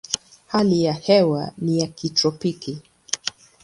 [0.47, 2.77] Hali ya hewa ni ya kitropiki.